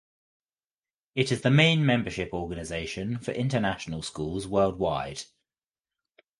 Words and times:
It 1.13 1.31
is 1.31 1.41
the 1.41 1.51
main 1.51 1.85
membership 1.85 2.33
organization 2.33 3.19
for 3.19 3.33
international 3.33 4.01
schools 4.01 4.47
worldwide. 4.47 5.25